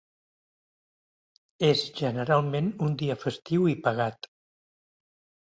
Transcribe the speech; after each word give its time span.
És 1.67 1.83
generalment 1.99 2.73
un 2.87 2.97
dia 3.03 3.19
festiu 3.27 3.69
i 3.75 3.77
pagat. 3.87 4.31